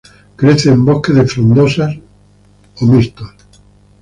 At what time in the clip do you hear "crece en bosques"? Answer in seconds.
0.39-1.13